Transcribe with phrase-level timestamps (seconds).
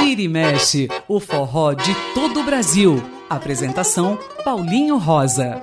[0.00, 3.02] Vira e mexe, o forró de todo o Brasil.
[3.30, 5.62] Apresentação Paulinho Rosa.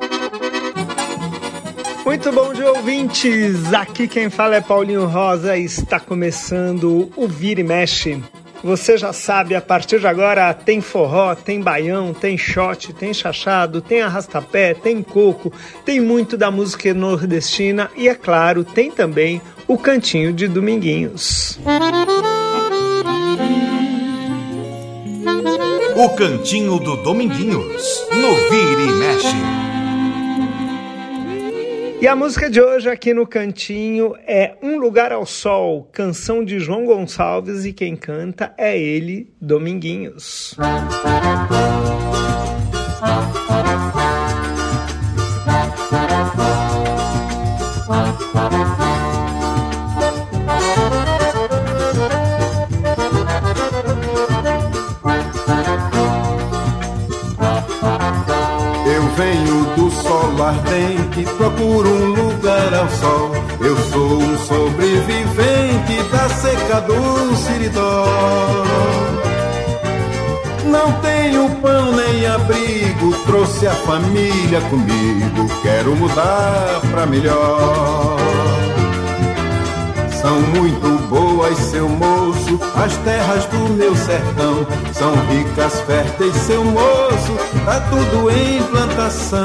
[2.05, 3.71] Muito bom dia, ouvintes!
[3.73, 8.19] Aqui quem fala é Paulinho Rosa e está começando o Vira e Mexe.
[8.63, 13.81] Você já sabe, a partir de agora tem forró, tem baião, tem shot, tem chachado,
[13.81, 15.51] tem arrastapé, tem coco,
[15.85, 21.57] tem muito da música nordestina e, é claro, tem também o cantinho de Dominguinhos.
[25.95, 29.68] O cantinho do Dominguinhos, no Vira e Mexe.
[32.01, 36.57] E a música de hoje aqui no cantinho é Um Lugar ao Sol, canção de
[36.57, 40.55] João Gonçalves e quem canta é ele, Dominguinhos.
[60.49, 63.31] Ardente, procuro um lugar ao sol.
[63.61, 68.05] Eu sou um sobrevivente da seca do Siridó.
[70.65, 75.47] Não tenho pão nem abrigo, trouxe a família comigo.
[75.61, 78.17] Quero mudar pra melhor.
[80.21, 84.65] São muito boas, seu moço, as terras do meu sertão.
[84.93, 89.39] São ricas, férteis, seu moço, tá tudo em plantação.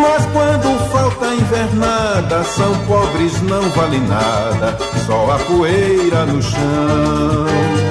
[0.00, 4.76] Mas quando falta invernada, são pobres, não vale nada,
[5.06, 7.84] só a poeira no chão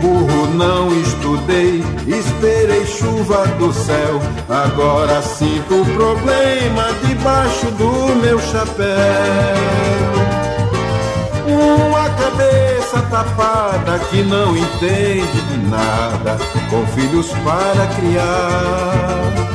[0.00, 4.20] burro não estudei, esperei chuva do céu.
[4.48, 8.86] Agora sinto o problema debaixo do meu chapéu.
[11.46, 16.36] Uma cabeça tapada que não entende de nada,
[16.70, 19.48] com filhos para criar.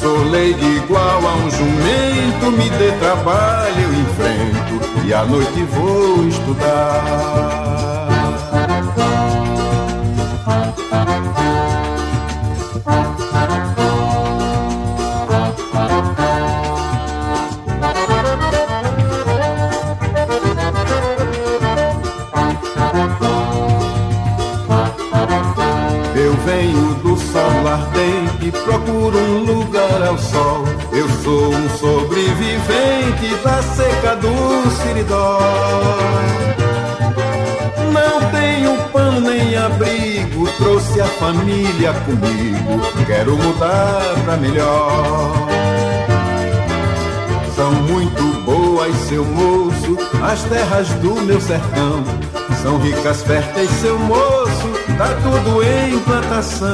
[0.00, 6.24] Sou leigo igual a um jumento, me dê trabalho, eu enfrento, e à noite vou
[6.28, 7.97] estudar.
[28.68, 30.64] Procuro um lugar ao sol.
[30.92, 35.38] Eu sou um sobrevivente da seca do Siridó.
[37.98, 42.80] Não tenho pão nem abrigo, trouxe a família comigo.
[43.06, 45.32] Quero mudar pra melhor.
[47.56, 52.04] São muito boas, seu moço, as terras do meu sertão.
[52.62, 56.68] São ricas, férteis, seu moço, tá tudo em plantação.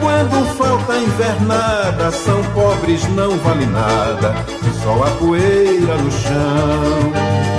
[0.00, 4.34] Quando falta invernada, são pobres, não vale nada,
[4.82, 7.49] só a poeira no chão.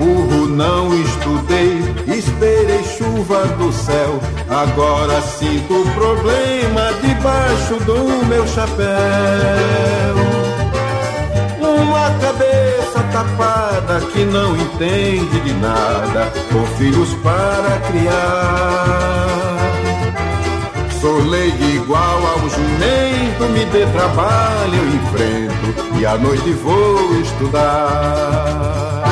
[0.00, 4.18] Burro não estudei, esperei chuva do céu.
[4.48, 10.16] Agora sinto o problema debaixo do meu chapéu.
[11.60, 19.26] Uma cabeça tapada que não entende de nada, com filhos para criar.
[20.98, 29.09] Sou leigo igual ao jumento, me dê trabalho, eu enfrento e à noite vou estudar.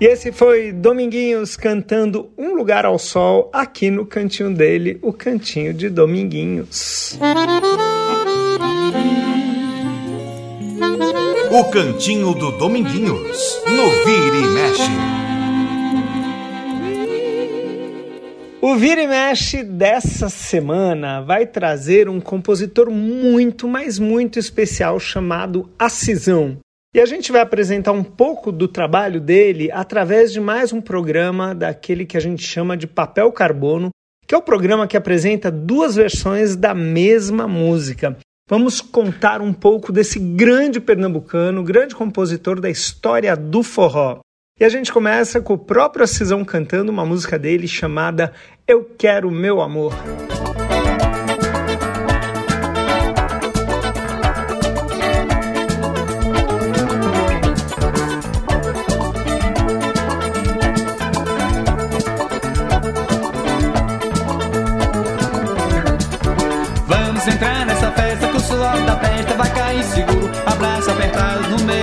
[0.00, 5.72] E esse foi Dominguinhos cantando Um Lugar ao Sol aqui no cantinho dele, o cantinho
[5.72, 7.16] de Dominguinhos.
[11.52, 14.90] O Cantinho do Dominguinhos, no Vira e Mexe.
[18.60, 25.70] O Vira e Mexe dessa semana vai trazer um compositor muito, mas muito especial chamado
[25.78, 26.63] Acisão.
[26.94, 31.52] E a gente vai apresentar um pouco do trabalho dele através de mais um programa
[31.52, 33.90] daquele que a gente chama de Papel Carbono,
[34.28, 38.16] que é o programa que apresenta duas versões da mesma música.
[38.48, 44.20] Vamos contar um pouco desse grande pernambucano, grande compositor da história do forró.
[44.60, 48.32] E a gente começa com o próprio Acisão cantando uma música dele chamada
[48.68, 49.92] Eu Quero Meu Amor.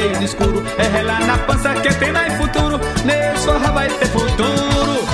[0.02, 0.64] Meio do escuro.
[0.78, 2.80] É relar na pança que tem mais futuro.
[3.06, 5.08] Nesse forró vai ter futuro.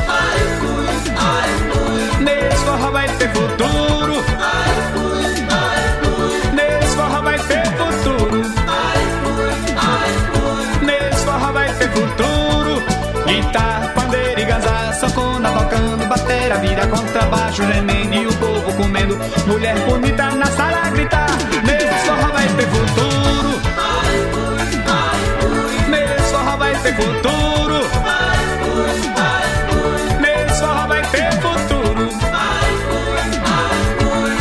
[2.21, 4.23] Nesse forró vai ter futuro.
[6.53, 8.41] Nesse forró vai ter futuro.
[10.81, 12.83] Nesse forró vai ter futuro.
[13.27, 19.19] Guitarra, pandeira e ganzá, sanfona tocando, batera, vira contrabaixo, gemendo e o povo comendo.
[19.47, 20.26] Mulher bonita
[26.97, 27.79] futuro.
[30.19, 32.09] Nesse forró vai ter futuro.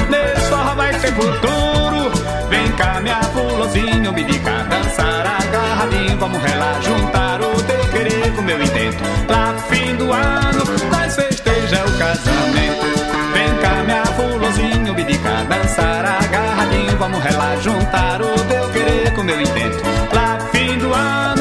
[0.08, 2.10] Nesse forró vai ter futuro.
[2.48, 6.16] Vem cá, minha fulozinha, me dica, dançar agarradinho.
[6.18, 9.02] Vamos relar, juntar o teu querer com meu intento.
[9.28, 12.86] Lá fim do ano, nós festeja o casamento.
[13.34, 16.96] Vem cá, minha fulozinha, me dica, dançar agarradinho.
[16.98, 19.82] Vamos relar, juntar o teu querer com meu intento.
[20.14, 21.35] Lá fim do ano,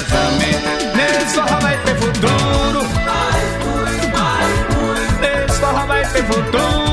[0.00, 2.86] Nesse forró vai ter futuro.
[5.20, 6.89] Nesse forró vai ter futuro.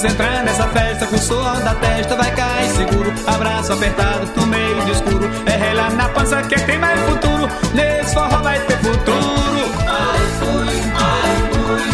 [0.00, 4.46] Vamos entrar nessa festa com o suor da testa Vai cair seguro, abraço apertado no
[4.46, 5.30] meio do escuro.
[5.44, 7.46] É relar na pança que tem mais futuro.
[7.74, 9.60] Nesse forró vai ter futuro.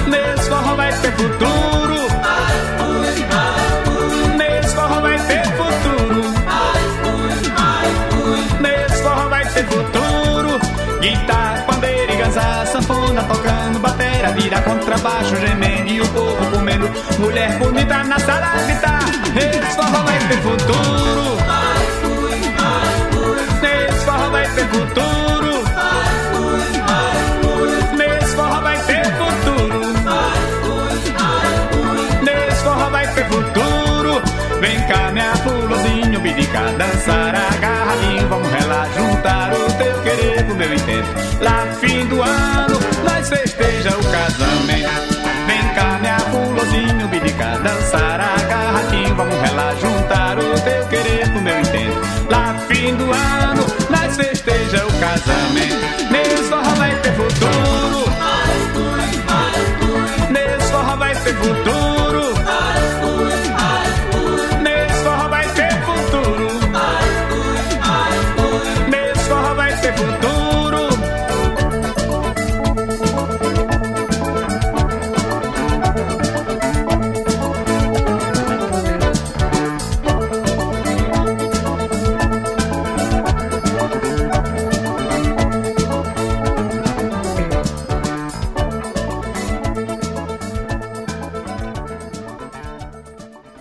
[0.06, 1.96] Nesse forró vai ter futuro.
[4.36, 6.22] Nesse forró vai ter futuro.
[8.60, 10.60] Nesse forró vai ter futuro.
[11.00, 13.80] Guitarra, pandeira e ganzá Sanfona tocando,
[14.16, 16.90] batera, vira contrabaixo Gemendo e o povo comendo.
[17.18, 19.00] Mulher bonita na sala a gritar
[19.34, 21.36] Nesse forró vai ter futuro.
[23.62, 25.64] Nesse forró vai ter futuro.
[27.96, 29.80] Nesse forró vai ter futuro.
[32.22, 34.22] Nesse forró vai ter futuro.
[34.60, 35.36] Vem cá, minha
[35.66, 41.08] fulozinho, bidica Dançar agarradinho, vamos relar Juntar o teu querer com o meu intento.
[41.40, 45.16] Lá fim do ano, nós festeja o casamento.
[45.46, 51.42] Vem cá, minha fulozinho, bidica Dançar agarradinho, vamos relar Juntar o teu querer com o
[51.42, 52.00] meu intento.
[52.30, 56.10] Lá fim do ano, nós festeja o casamento.
[56.10, 58.05] Nesse forró vai ter futuro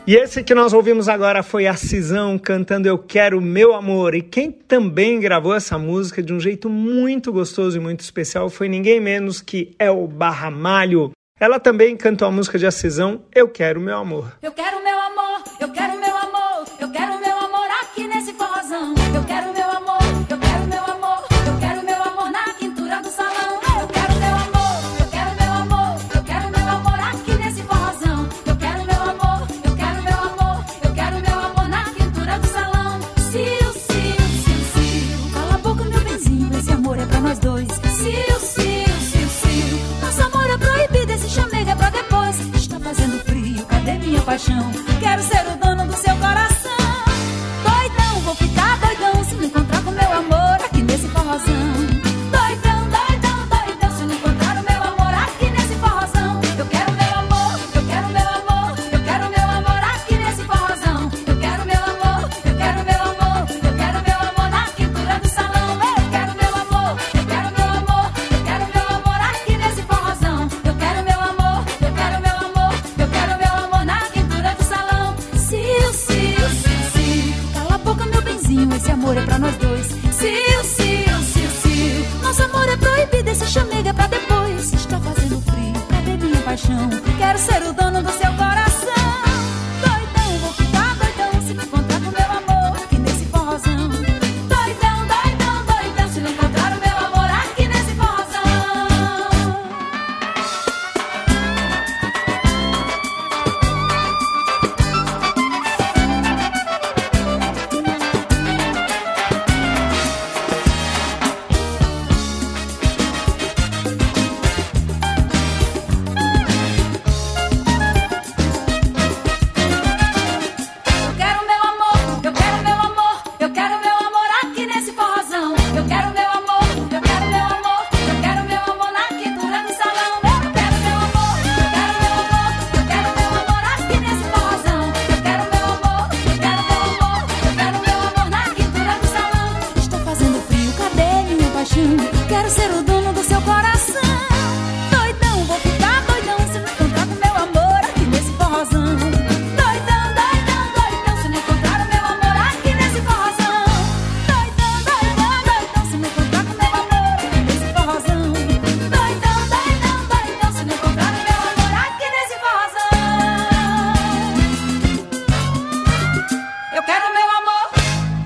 [0.08, 4.14] E esse que nós ouvimos agora foi a Cisão cantando Eu Quero Meu Amor.
[4.14, 8.70] E quem também gravou essa música de um jeito muito gostoso e muito especial foi
[8.70, 11.10] ninguém menos que El Barramalho.
[11.40, 14.38] Ela também cantou a música de Acisão Eu Quero Meu Amor.
[14.44, 18.94] Eu quero meu amor, eu quero meu amor, eu quero meu amor aqui nesse forrozão.
[19.16, 19.75] Eu quero meu amor,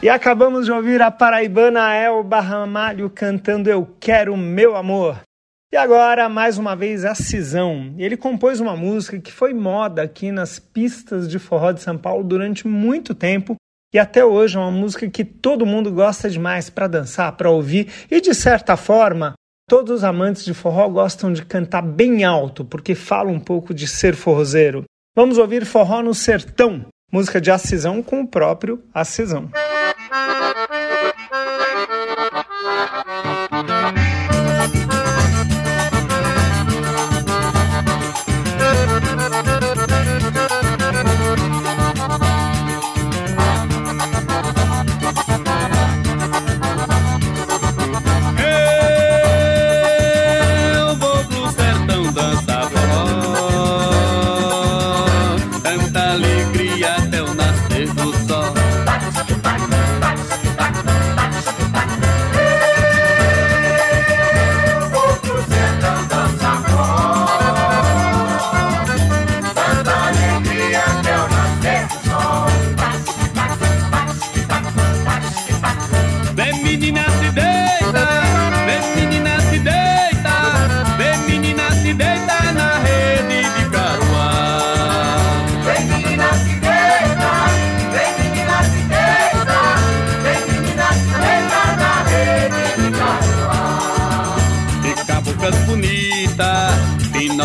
[0.10, 5.20] E acabamos de ouvir a paraibana Elba Ramalho cantando Eu Quero Meu Amor.
[5.72, 7.94] E agora, mais uma vez, a Cisão.
[7.96, 12.24] Ele compôs uma música que foi moda aqui nas pistas de forró de São Paulo
[12.24, 13.56] durante muito tempo
[13.94, 17.88] e até hoje é uma música que todo mundo gosta demais para dançar, para ouvir
[18.10, 19.36] e, de certa forma,
[19.70, 23.88] todos os amantes de forró gostam de cantar bem alto porque fala um pouco de
[23.88, 24.86] ser forrozeiro.
[25.16, 29.50] Vamos ouvir Forró no Sertão, música de Acisão com o próprio Acisão.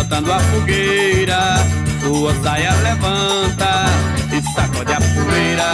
[0.05, 1.57] Pinotando a fogueira,
[2.03, 3.87] sua saia levanta
[4.33, 5.65] e sacode a poeira.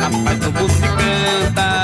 [0.00, 1.82] Rapaz, o povo se canta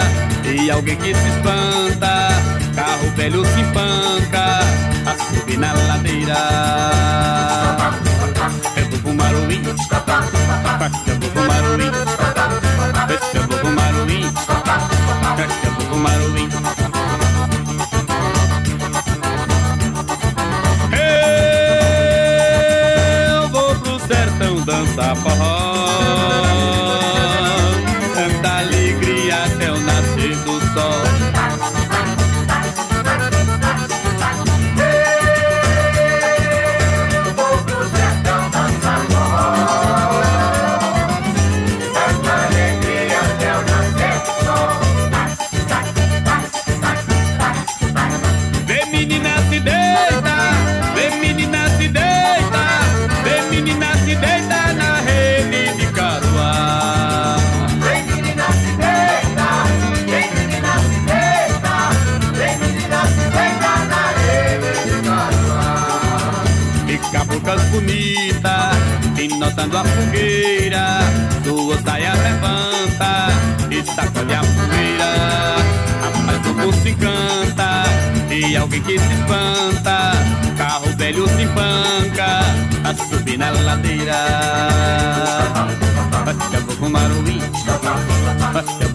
[0.49, 2.29] e alguém que se espanta.
[2.75, 4.61] Carro velho se panca
[5.07, 6.37] a subir na ladeira.
[8.77, 9.75] Eu vou pro Maruim, eu
[11.19, 11.91] vou pro Maruim,
[13.35, 14.23] eu vou pro Maruim,
[15.65, 16.98] eu vou pro Maruim.
[24.99, 25.88] Sertão
[74.19, 75.11] e sacode a poeira.
[76.03, 77.85] Rapaz, o povo se canta
[78.31, 80.13] e alguém que se espanta.
[80.57, 82.41] Carro velho se panca
[82.85, 84.15] a subir na ladeira.
[86.53, 87.41] Eu vou pro Maruim,
[88.81, 88.88] eu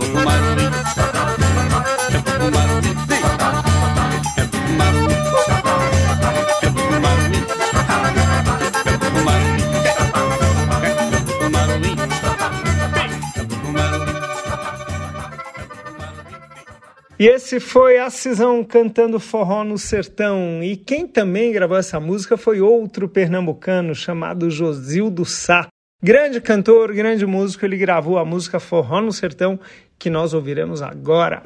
[17.24, 20.62] E esse foi a Cisão cantando forró no sertão.
[20.62, 25.68] E quem também gravou essa música foi outro pernambucano chamado Josildo Sá.
[26.04, 29.58] Grande cantor, grande músico, ele gravou a música Forró no Sertão,
[29.98, 31.42] que nós ouviremos agora.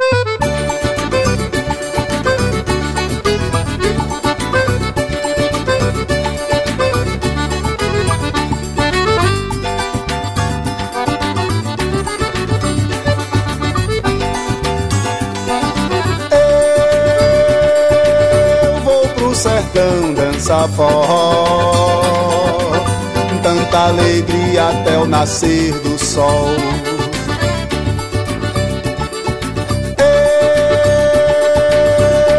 [0.84, 0.87] Eu
[20.58, 22.32] dançar forró
[23.44, 26.50] Tanta alegria até o nascer do sol.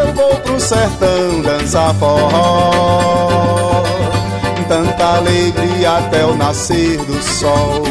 [0.04, 3.84] Eu vou pro sertão dançar forró
[4.68, 7.84] Tanta alegria até o nascer do sol.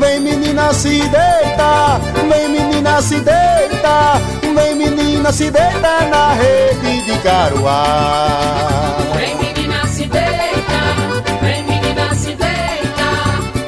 [0.00, 4.20] Vem menina se deita, vem menina se deita,
[4.52, 8.96] menina, se deita na rede de caruá.
[9.16, 10.80] Vem menina se deita,
[11.42, 13.08] vem menina se deita,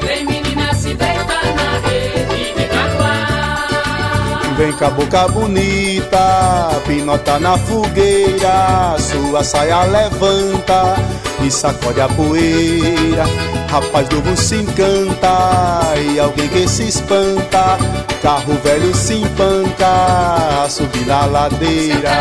[0.05, 4.55] vem menina se deita na rede de caruá.
[4.57, 10.95] Vem cabocla bonita, pinota na fogueira, sua saia levanta
[11.43, 13.25] e sacode a poeira.
[13.69, 17.77] Rapaz novo se encanta e alguém que se espanta,
[18.21, 22.11] carro velho se empanca, subir na ladeira.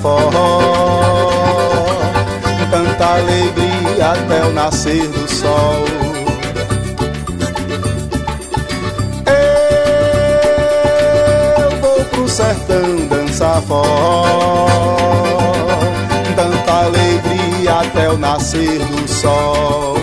[0.00, 0.60] Forró.
[2.70, 5.84] Tanta alegria até o nascer do sol.
[11.66, 14.66] Eu vou pro sertão dançar forró.
[16.36, 19.96] Tanta alegria até o nascer do sol.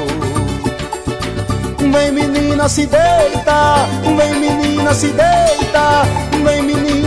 [1.79, 6.05] Vem menina se deita, vem menina se deita,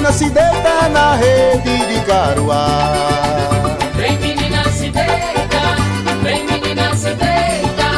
[0.00, 2.90] menina se deita na rede de caruá.
[3.96, 5.76] Vem menina se deita,
[6.22, 7.90] vem menina se deita,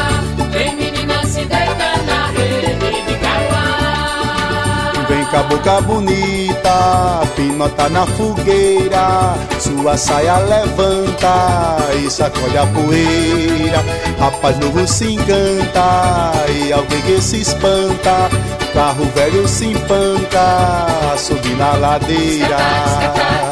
[0.51, 5.05] vem menina se deita na rede de caruá.
[5.07, 13.81] Vem cabocla bonita, pinota na fogueira, sua saia levanta e sacode a poeira.
[14.19, 18.29] Rapaz novo se encanta e alguém que se espanta,
[18.73, 23.42] carro velho se empanca, subir na ladeira.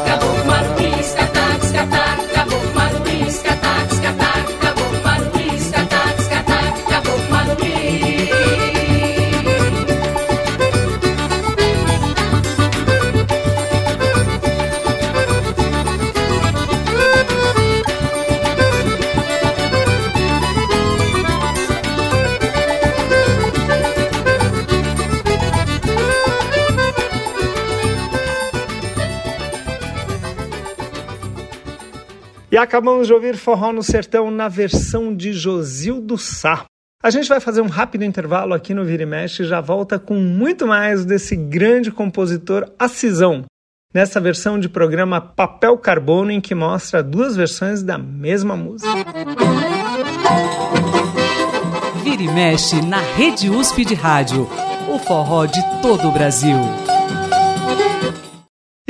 [32.62, 36.64] Acabamos de ouvir Forró no Sertão na versão de Josildo Sá.
[37.02, 39.98] A gente vai fazer um rápido intervalo aqui no Vira e Mexe e já volta
[39.98, 43.46] com muito mais desse grande compositor Acisão,
[43.92, 48.92] nessa versão de programa Papel Carbono, em que mostra duas versões da mesma música.
[52.04, 54.48] Vira e mexe na Rede USP de Rádio.
[54.88, 56.58] O forró de todo o Brasil.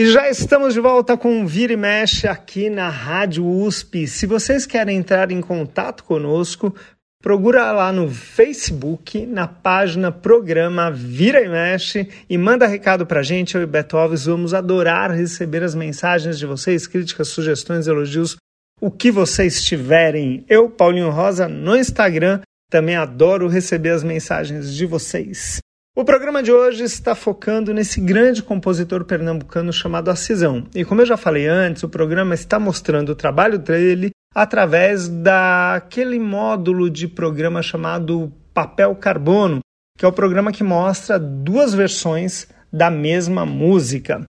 [0.02, 4.08] E já estamos de volta com Vira e Mexe aqui na Rádio USP.
[4.08, 6.74] Se vocês querem entrar em contato conosco,
[7.22, 13.54] procura lá no Facebook, na página Programa Vira e Mexe e manda recado pra gente.
[13.54, 18.34] Eu e Beto Alves vamos adorar receber as mensagens de vocês, críticas, sugestões, elogios,
[18.80, 20.44] o que vocês tiverem.
[20.48, 25.60] Eu, Paulinho Rosa, no Instagram, também adoro receber as mensagens de vocês.
[25.94, 30.64] O programa de hoje está focando nesse grande compositor pernambucano chamado Acisão.
[30.74, 36.18] E como eu já falei antes, o programa está mostrando o trabalho dele através daquele
[36.18, 39.60] módulo de programa chamado Papel Carbono,
[39.98, 44.24] que é o programa que mostra duas versões da mesma música.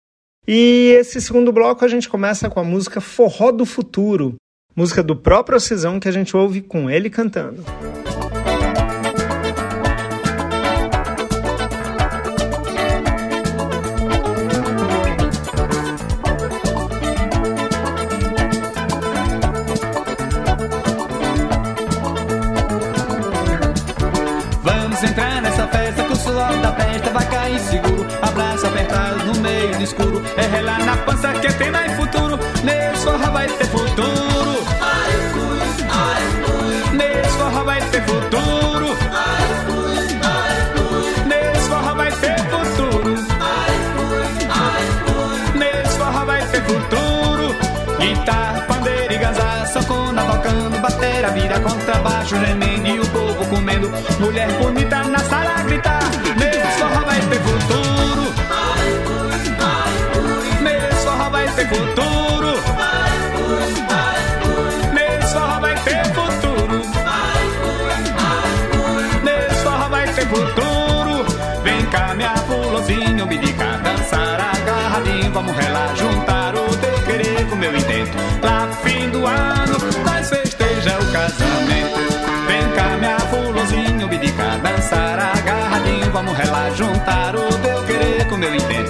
[0.45, 4.35] E esse segundo bloco a gente começa com a música Forró do Futuro,
[4.75, 7.63] música do próprio Acisão que a gente ouve com ele cantando.
[26.23, 28.07] Festa que o suor da festa vai cair seguro.
[28.21, 30.23] Abraço apertado no meio do escuro.
[30.37, 32.39] É relar na pança que tem mais futuro.
[32.63, 34.63] Nesse forró vai ter futuro.
[36.93, 38.97] Nesse forró vai ter futuro.
[41.25, 43.15] Nesse forró vai ter futuro.
[45.55, 47.55] Nesse forró vai ter futuro.
[47.99, 53.91] Guitarra, pandeiro e ganzá, sanfona tocando, batera, vira contrabaixo, gemendo e o povo comendo.
[54.19, 54.82] Mulher bonita
[75.53, 78.17] relar, juntar o teu querer com meu intento.
[78.41, 81.99] Lá fim do ano, nós festeja o casamento.
[82.47, 86.11] Vem cá, minha fulozinho, me diga, dançar agarradinho.
[86.11, 88.82] Vamos relar, juntar o teu querer com meu intento.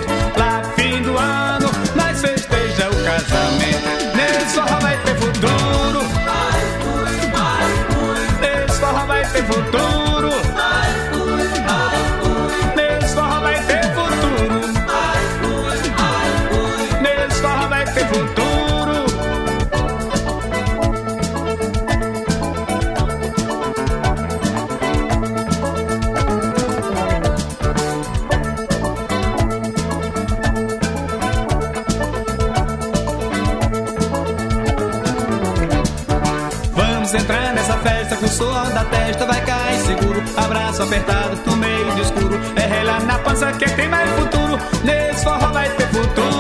[38.24, 40.24] O suor da testa vai cair seguro.
[40.38, 42.40] Abraço apertado no meio do escuro.
[42.56, 44.58] É rela na pança que tem mais futuro.
[44.84, 46.34] Nesse forró vai ter futuro.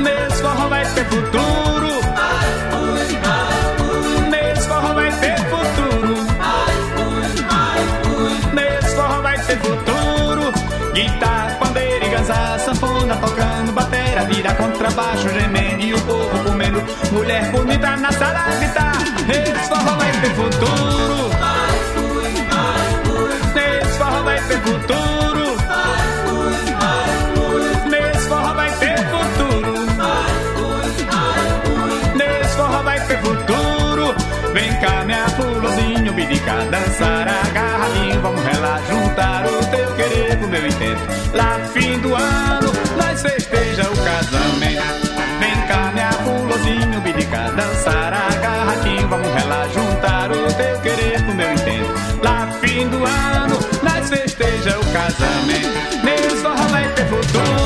[0.00, 1.88] Nesse forró vai ter futuro.
[4.30, 6.16] Nesse forró vai ter futuro.
[8.54, 10.52] Nesse forró vai ter futuro.
[10.94, 16.51] Guitarra, pandeira e ganzá, sanfona tocando, batera, vira contrabaixo, gemendo e o povo
[17.12, 18.96] Mulher bonita na sala a gritar.
[19.28, 21.30] Esse forró vai ter futuro.
[23.54, 25.56] Nesse forró vai ter futuro.
[27.90, 29.72] Nesse forró vai ter futuro.
[32.14, 34.14] Nesse forró vai ter futuro.
[34.54, 38.20] Vem cá, minha fulozinho, bidica, dançar agarradinho.
[38.22, 41.02] Vamos relar, juntar o teu querer com o meu intento.
[41.34, 45.01] Lá, fim do ano, nós festeja o casamento.
[55.12, 56.04] Festeja o casamento.
[56.04, 56.36] Nesse
[57.06, 57.61] forró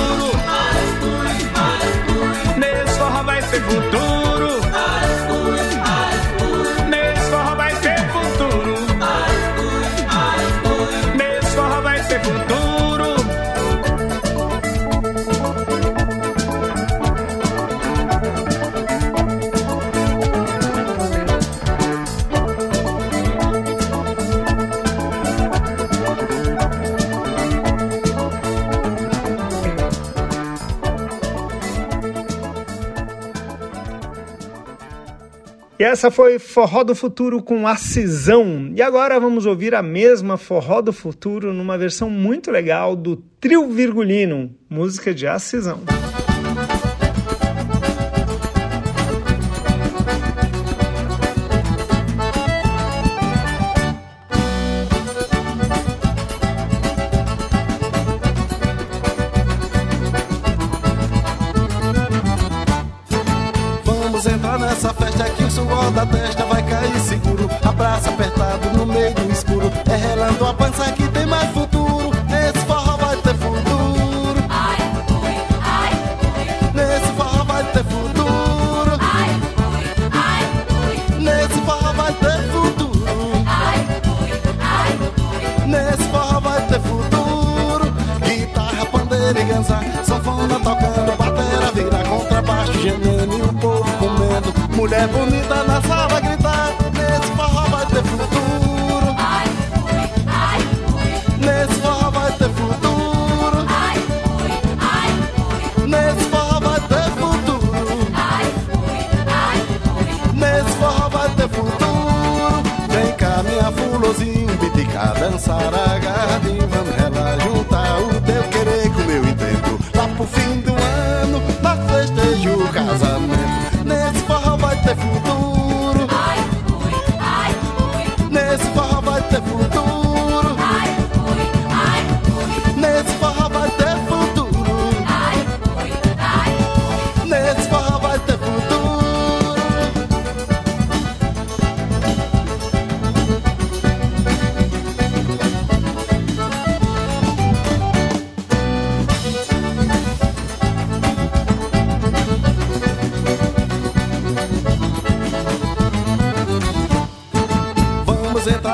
[35.96, 38.70] essa foi Forró do Futuro com a Cisão.
[38.76, 43.66] E agora vamos ouvir a mesma Forró do Futuro numa versão muito legal do Trio
[43.70, 45.80] Virgulino, música de Acisão.
[45.86, 45.95] Vamos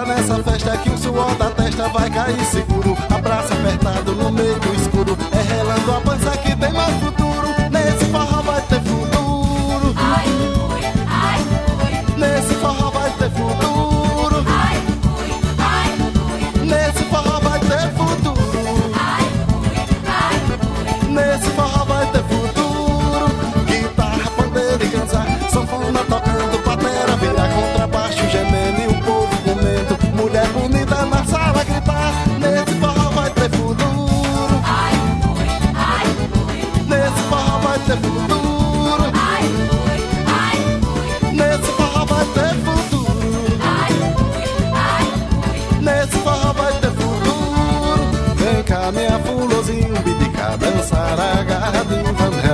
[0.03, 2.97] Entrar nessa festa que o suor da testa vai cair seguro.
[3.09, 5.17] Abraço apertado no meio do escuro.
[5.31, 7.22] É relando a pança que tem mais futuro.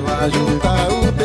[0.00, 1.17] Relar, juntar o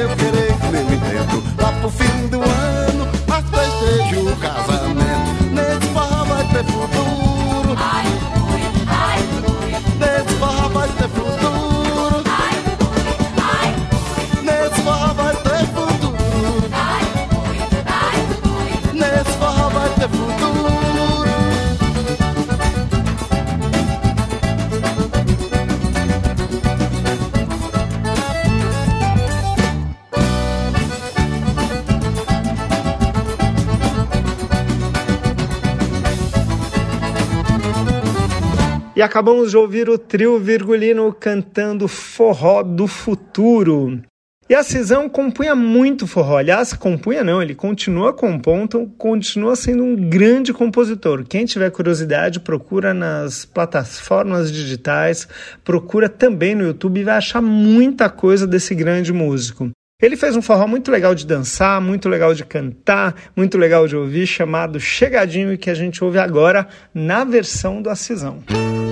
[38.96, 44.00] E acabamos de ouvir o trio Virgulino cantando Forró do Futuro.
[44.48, 46.38] E a Cisão compunha muito forró.
[46.38, 51.24] Aliás, compunha não, ele continua compondo, continua sendo um grande compositor.
[51.28, 55.28] Quem tiver curiosidade, procura nas plataformas digitais,
[55.64, 59.72] procura também no YouTube e vai achar muita coisa desse grande músico.
[60.00, 63.96] Ele fez um forró muito legal de dançar, muito legal de cantar, muito legal de
[63.96, 68.44] ouvir, chamado Chegadinho, que a gente ouve agora na versão do Acisão.
[68.48, 68.83] baco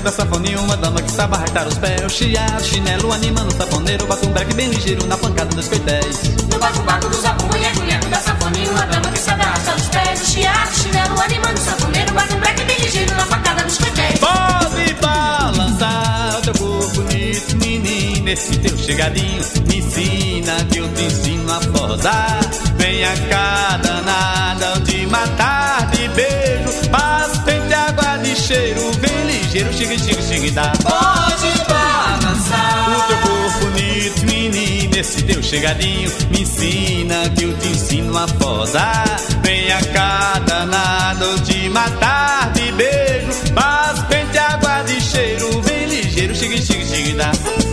[0.00, 2.04] da sanfoninha Uma dama que sabe arrastar os pés.
[2.04, 6.36] O chiado, chinelo, animando o safoneiro Bate um breque bem ligeiro na pancada dos coitéis
[6.50, 10.22] No baco, baco do zabombo, nhaco, nhaco da Uma dama que sabe arrastar os pés.
[10.22, 14.20] O chiado, chinelo, animando o safoneiro Bate um breque bem ligeiro na pancada dos coitéis
[14.20, 18.28] Pode balançar o teu corpo bonito, menino.
[18.28, 22.40] Esse teu chegadinho me ensina Que eu te ensino a posar
[22.76, 26.45] Venha cá, danada, eu te matar de beijo
[29.56, 30.72] vem ligeiro, chega, chega, chega e dá.
[30.82, 32.96] Pode balançar.
[32.96, 38.26] O teu corpo bonito, menino, esse teu chegadinho me ensina que eu te ensino a
[38.26, 39.16] posar.
[39.42, 43.32] Venha cá, danado, de matar de beijo.
[43.54, 47.65] Mas pente água de cheiro, vem ligeiro, chega, chega, chega e dá.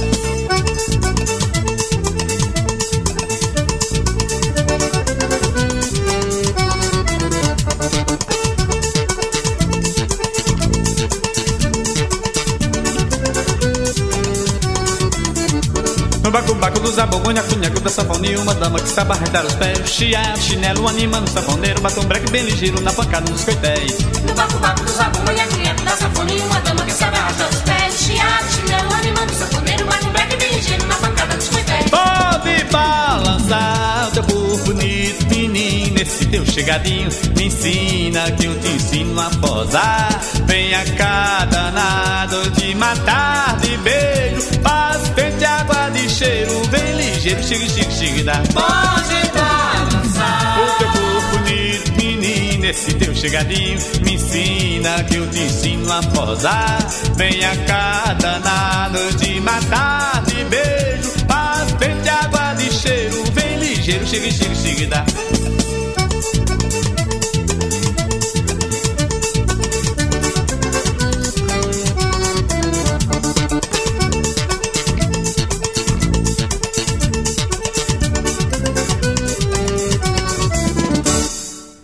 [16.64, 20.40] Baco, do zabogô, nhaco, nhaco da sanfonia Uma dama que sabe arredar os pés Chiado,
[20.40, 23.98] chinelo, animando o sanfoneiro Bate um breque bem ligeiro na pancada dos coitéis.
[24.26, 27.62] No baco, baco do zabogô, nhaco, nhaco da sanfonia Uma dama que sabe arredar os
[27.62, 31.90] pés Chiado, chinelo, animando o sanfoneiro Bate um breque bem ligeiro na pancada dos coitéis.
[31.90, 39.20] Pode balançar teu corpo bonito, menino Esse teu chegadinho me ensina Que eu te ensino
[39.20, 40.22] a posar.
[40.46, 44.13] Venha cá, danado, de matar de beijo
[47.24, 48.34] vem ligeiro, chique, chique, chique, dá.
[48.54, 50.60] Pode balançar.
[50.60, 56.02] O teu corpo bonito, menina, esse teu chegadinho me ensina que eu te ensino a
[56.04, 56.80] posar.
[57.16, 64.32] Venha cá, danado de matar de beijo, faz pente água de cheiro, vem ligeiro, chique,
[64.32, 65.06] chique, chique, dá.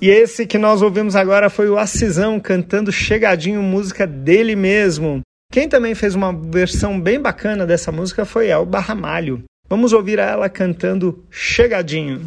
[0.01, 5.19] E esse que nós ouvimos agora foi o Acisão cantando Chegadinho, música dele mesmo.
[5.51, 9.43] Quem também fez uma versão bem bacana dessa música foi Elba Ramalho.
[9.67, 12.21] Vamos ouvir ela cantando Chegadinho.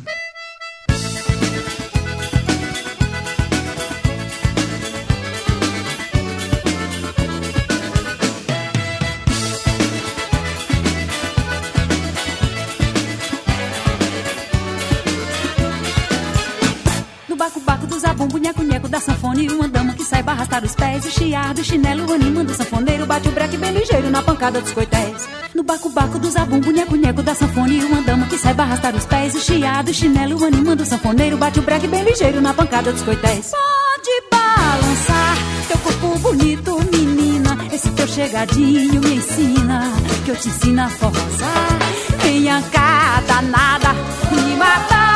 [19.03, 23.05] Sanfone uma dama que saiba arrastar os pés, o chiar do chinelo animando o sanfoneiro,
[23.05, 25.29] bate o breque bem ligeiro na pancada dos coitéis.
[25.55, 29.41] No baco-baco do zabumbo, nheco-nheco da sanfone uma dama que saiba arrastar os pés, o
[29.41, 33.51] chiar do chinelo animando o sanfoneiro, bate o breque bem ligeiro na pancada dos coitéis.
[33.51, 35.37] Pode balançar
[35.69, 39.93] teu corpo bonito, menina, esse teu chegadinho me ensina,
[40.25, 41.79] que eu te ensino a forrosar.
[42.23, 43.93] Venha cá, danada,
[44.31, 45.12] me matar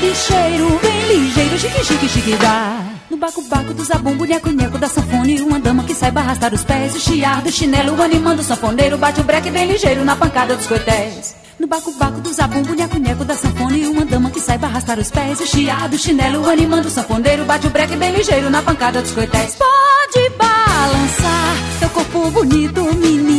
[0.00, 2.82] de cheiro, ligeiro, chique, chique, chique, dá.
[3.10, 5.40] No baco, baco do zabumbo, nheco, da sanfone.
[5.42, 8.96] Uma dama que saiba arrastar os pés, o chiar do chinelo, animando o sanfoneiro.
[8.96, 11.36] Bate o breque bem ligeiro na pancada dos coités.
[11.58, 13.86] No baco, baco do zabumbo, nheco, da sanfone.
[13.88, 17.44] Uma dama que saiba arrastar os pés, o chiar do chinelo, animando o sanfoneiro.
[17.44, 19.56] Bate o breque bem ligeiro na pancada dos coités.
[19.56, 23.29] Pode balançar teu corpo bonito, menina.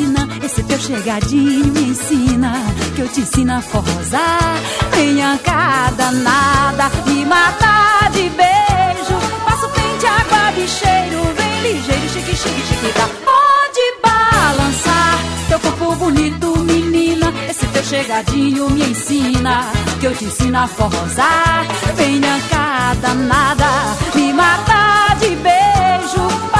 [0.43, 2.53] Esse teu chegadinho me ensina
[2.95, 4.55] que eu te ensino a forrosar.
[4.95, 9.17] Venha cá, danada, me matar de beijo.
[9.45, 13.07] Passo pente, água de cheiro, vem ligeiro, chique, chique, chique, tá.
[13.23, 17.33] Pode balançar teu corpo bonito, menina.
[17.49, 19.65] Esse teu chegadinho me ensina
[19.99, 21.65] que eu te ensino a forrosar.
[21.95, 23.69] Venha cá, danada,
[24.15, 26.51] me matar de beijo.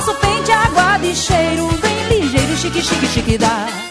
[0.52, 3.91] Pente, água de cheiro, vem ligeiro, chique, chique, chique, dá.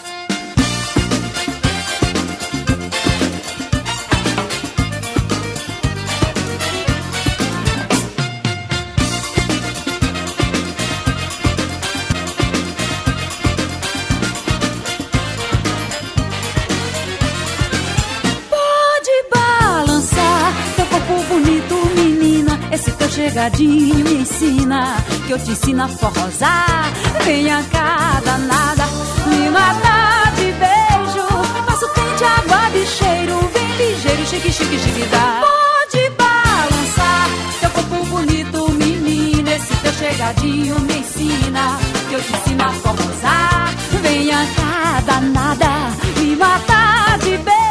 [23.31, 26.91] Chegadinho me ensina, que eu te ensino a forrosar.
[27.23, 28.83] Venha cá, danada,
[29.27, 31.27] me matar de beijo.
[31.65, 35.41] Faço quente, água de cheiro, vem ligeiro, chique, chique, chique, dá.
[35.41, 37.29] Pode balançar,
[37.61, 39.49] teu corpo bonito, menino.
[39.49, 43.73] Esse teu chegadinho me ensina, que eu te ensino a forrosar.
[44.01, 45.71] Venha cá, danada,
[46.17, 47.70] me matar de beijo.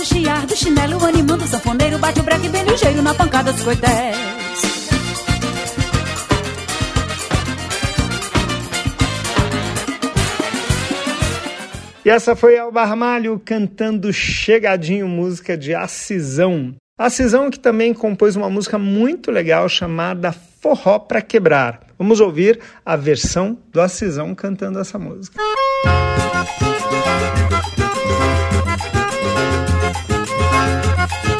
[0.00, 3.62] O chiar do chinelo, animando o sanfoneiro, bate o breque bem ligeiro na pancada dos
[3.62, 4.16] coités.
[12.02, 16.74] E essa foi Alba Ramalho cantando Chegadinho, música de Acisão.
[16.96, 21.80] Acisão que também compôs uma música muito legal chamada Forró pra Quebrar.
[21.98, 25.38] Vamos ouvir a versão do Acisão cantando essa música.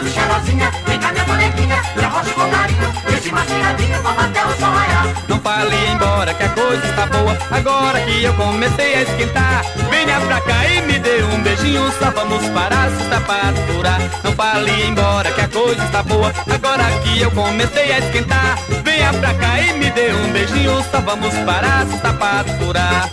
[0.00, 4.56] e cheirosinha Fica minha bonequinha, me arrocha com carinho Desce na chegadinho, vamos até o
[4.58, 9.02] sol raiar Não fale embora que a coisa está boa Agora que eu comecei a
[9.02, 9.64] esquentar.
[9.90, 14.00] Venha pra cá e me dê um beijinho Só vamos parar se está para furar
[14.24, 18.58] Não fale embora que a coisa está boa Agora que eu comecei a esquentar.
[18.84, 23.10] Venha pra cá e me dê um beijinho Só vamos parar se está para furar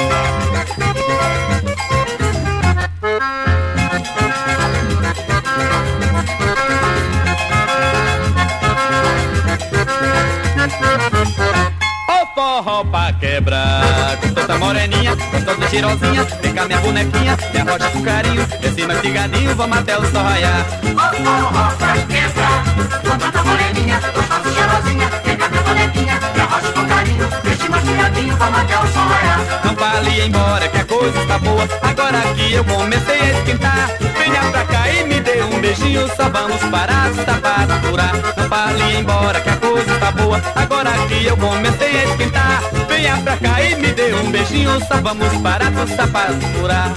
[0.00, 0.39] Ô
[13.30, 16.52] forró pra quebrar Com tanta moreninha, gostosa e cheirosinha Vem
[25.36, 27.28] cá minha bonequinha, me arrocha com carinho.
[27.44, 29.40] Desce mais figadinho, vamos até o sol raiar.
[29.64, 31.68] Não fale embora que a coisa está boa.
[31.82, 36.08] Agora que eu comecei a esquentar Venha pra cá e me dê um beijinho.
[36.16, 40.40] Só vamos parar se para furar Não fale embora que a coisa está boa.
[40.54, 45.00] Agora que eu comecei a esquentar Venha pra cá e me dê um beijinho Só
[45.00, 46.94] vamos parar para furar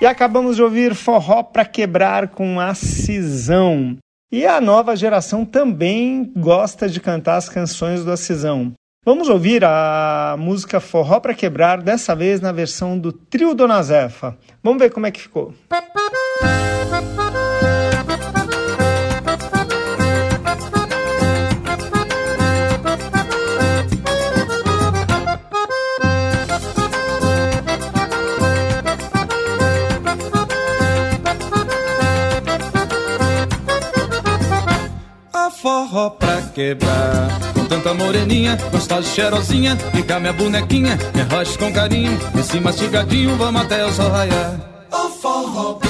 [0.00, 3.96] E acabamos de ouvir Forró pra Quebrar com Acisão.
[4.32, 8.72] E a nova geração também gosta de cantar as canções do Acisão.
[9.04, 14.38] Vamos ouvir a música Forró pra Quebrar, dessa vez na versão do Trio Dona Zefa.
[14.62, 15.52] Vamos ver como é que ficou.
[15.68, 15.82] A
[35.60, 37.52] forró pra quebrar.
[37.54, 43.62] Com tanta moreninha, gostosa cheirosinha cá minha bonequinha, me arrocha com carinho Esse mastigadinho, vamos
[43.62, 44.58] até o sol raiar.
[44.90, 45.89] A forró pra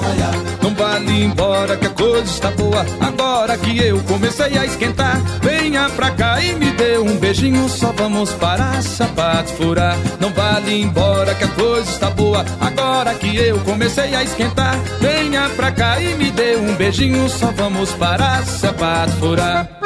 [0.00, 0.34] Raiar.
[0.62, 2.84] Não vale embora que a coisa está boa.
[3.00, 7.68] Agora que eu comecei a esquentar Venha pra cá e me dê um beijinho.
[7.68, 9.96] Só vamos parar, sapato furar.
[10.20, 12.44] Não vale embora que a coisa está boa.
[12.60, 17.28] Agora que eu comecei a esquentar Venha pra cá e me dê um beijinho.
[17.28, 19.85] Só vamos parar, sapato furar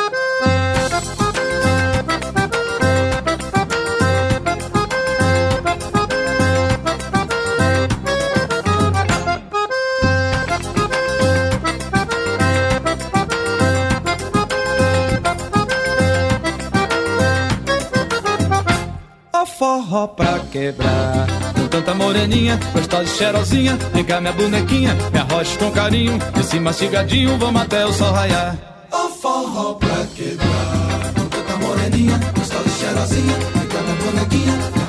[22.10, 27.62] moreninha, gostosa e cheirosinha, vem cá minha bonequinha, me arrocha com carinho, esse mastigadinho, vamos
[27.62, 28.56] até o sol raiar.
[28.90, 31.12] A forró pra quebrar.
[31.14, 34.79] Com tanta moreninha, gostosa e cheirosinha, vem cá minha bonequinha,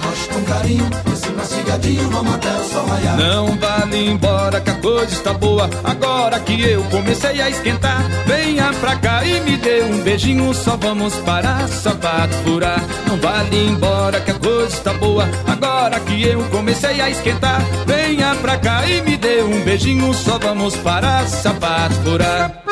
[0.52, 3.18] carinho, esse mastigadinho, vamos até o sol raiar.
[3.18, 8.04] Não vale embora que a coisa está boa, agora que eu comecei a esquentar.
[8.26, 12.84] Venha pra cá e me dê um beijinho, só vamos parar, sapato furar.
[13.08, 17.62] Não vale embora que a coisa está boa, agora que eu comecei a esquentar.
[17.86, 22.71] Venha pra cá e me dê um beijinho, só vamos parar, sapato furar.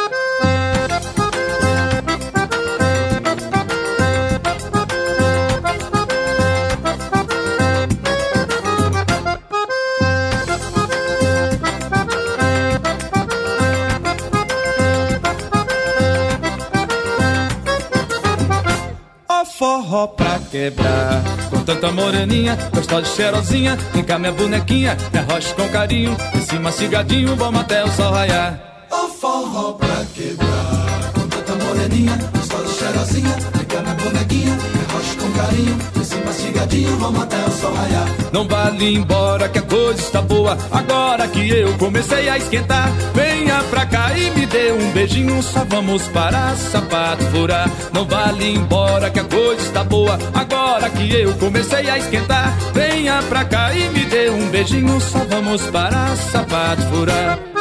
[20.72, 21.50] Pra quebrar.
[21.50, 26.42] Com tanta moreninha, gostosa de cheirosinha, vem cá minha bonequinha, me arrocha com carinho, em
[26.42, 28.88] cima cigadinho, vamos até o sol raiar.
[28.92, 31.12] O forró pra quebrar.
[31.14, 36.04] Com tanta moreninha, gostosa de cheirosinha, vem cá minha bonequinha, me arrocha com carinho, em
[36.04, 38.08] cima mastigadinho, vamos até o sol raiar.
[38.32, 42.92] Não vale embora que a coisa está boa, agora que eu comecei a esquentar.
[43.14, 47.70] Venha pra cá e me dê um beijinho, só vamos parar, sapato furar.
[47.94, 52.58] Não vale embora que a coisa está boa, agora que eu comecei a esquentar.
[52.74, 57.59] Venha pra cá e me dê um beijinho, só vamos parar, sapato furar.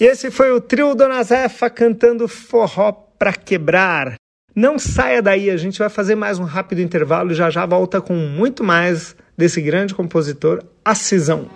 [0.00, 4.14] E esse foi o trio Dona Zefa cantando forró pra quebrar.
[4.56, 8.00] Não saia daí, a gente vai fazer mais um rápido intervalo e já já volta
[8.00, 11.50] com muito mais desse grande compositor, Acisão.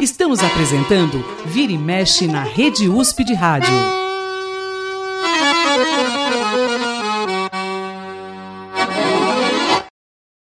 [0.00, 3.74] Estamos apresentando Vira e Mexe na Rede USP de Rádio.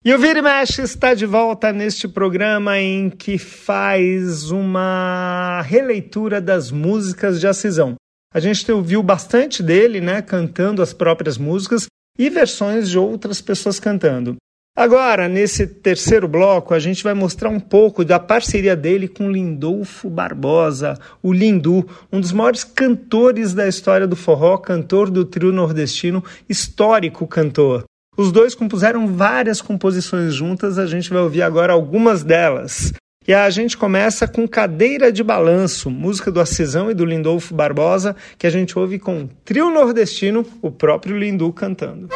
[0.08, 6.40] E o Vira e Mexe está de volta neste programa em que faz uma releitura
[6.40, 7.96] das músicas de Acisão.
[8.32, 11.88] A gente ouviu bastante dele, né, cantando as próprias músicas
[12.20, 14.36] e versões de outras pessoas cantando.
[14.78, 20.08] Agora, nesse terceiro bloco, a gente vai mostrar um pouco da parceria dele com Lindolfo
[20.08, 26.24] Barbosa, o Lindu, um dos maiores cantores da história do forró, cantor do trio nordestino,
[26.48, 27.86] histórico cantor.
[28.18, 32.94] Os dois compuseram várias composições juntas, a gente vai ouvir agora algumas delas.
[33.28, 38.16] E a gente começa com Cadeira de Balanço, música do Acisão e do Lindolfo Barbosa,
[38.38, 42.08] que a gente ouve com trio nordestino, o próprio Lindu cantando.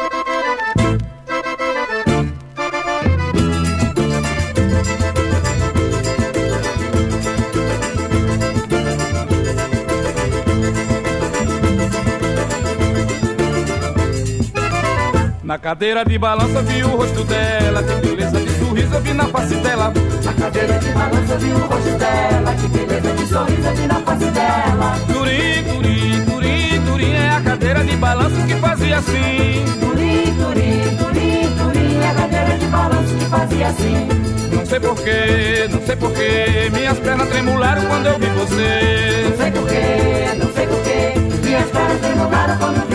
[15.50, 19.26] Na cadeira de balança vi o rosto dela, que beleza de sorriso eu vi na
[19.26, 19.92] face dela.
[20.24, 24.26] Na cadeira de balança vi o rosto dela, que beleza de sorriso vi na face
[24.26, 24.96] dela.
[25.12, 29.64] Turim, turim, turim, turim é a cadeira de balanço que fazia assim.
[29.80, 34.08] Turim, turim, turim, turim é a cadeira de balanço que fazia assim.
[34.54, 39.26] Não sei porquê, não sei porquê, minhas pernas tremularam quando eu vi você.
[39.28, 42.89] Não sei porquê, não sei porquê, minhas pernas tremularam quando eu vi você.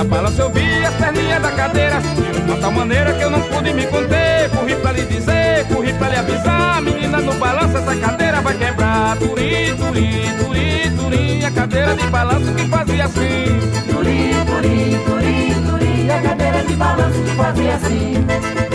[0.00, 2.00] Cada balanço eu vi as perninhas da cadeira.
[2.00, 4.48] De uma tal maneira que eu não pude me conter.
[4.48, 6.80] Corri pra lhe dizer, corri pra lhe avisar.
[6.80, 9.18] Menina, no balanço essa cadeira vai quebrar.
[9.18, 13.60] Turim, turim, turim, turim A cadeira de balanço que fazia assim.
[13.92, 18.69] Turim, turim, turim, turim A cadeira de balanço que fazia assim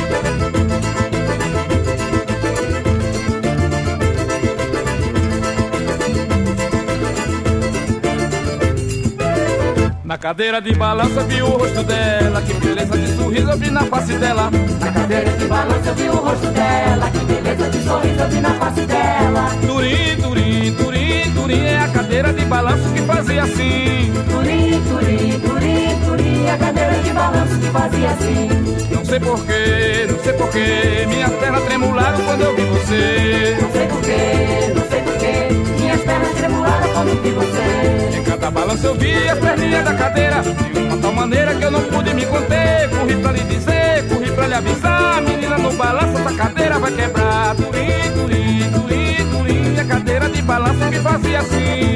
[10.15, 13.83] Na cadeira de balança vi o rosto dela, que beleza de sorriso eu vi na
[13.83, 14.49] face dela.
[14.79, 18.53] Na cadeira de balança vi o rosto dela, que beleza de sorriso eu vi na
[18.53, 19.51] face dela.
[19.67, 24.13] Turim, turim, turim, turim é a cadeira de balanço que fazia assim.
[24.31, 28.49] Turim, turim, turim, turim é a cadeira de balanço que fazia assim.
[28.95, 33.57] Não sei porquê, não sei porquê, minhas pernas tremularam quando eu vi você.
[33.61, 38.05] Não sei porquê, não sei porquê, minhas pernas tremularam quando eu vi você.
[38.45, 40.43] Em cada balanço eu vi as perninhas da cadeira.
[40.43, 42.87] De uma tal maneira que eu não pude me conter.
[42.91, 45.21] Corri pra lhe dizer, corri pra lhe avisar.
[45.23, 47.55] Menina, no balanço essa cadeira vai quebrar.
[47.55, 49.79] Turim, turim, turim, turim.
[49.79, 51.94] A cadeira de balanço que fazia assim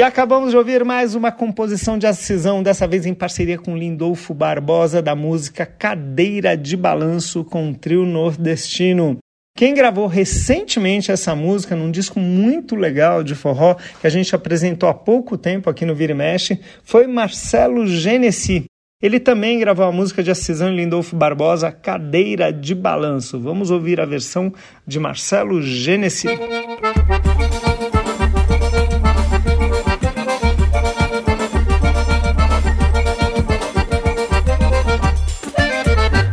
[0.00, 4.32] E acabamos de ouvir mais uma composição de Acisão, dessa vez em parceria com Lindolfo
[4.32, 9.18] Barbosa, da música Cadeira de Balanço com o trio nordestino.
[9.54, 14.88] Quem gravou recentemente essa música num disco muito legal de forró que a gente apresentou
[14.88, 18.64] há pouco tempo aqui no Vira e Mexe foi Marcelo Genesi.
[19.02, 23.38] Ele também gravou a música de Acisão e Lindolfo Barbosa, Cadeira de Balanço.
[23.38, 24.50] Vamos ouvir a versão
[24.86, 26.26] de Marcelo Genesi.